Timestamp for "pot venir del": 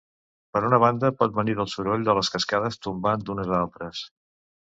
1.19-1.69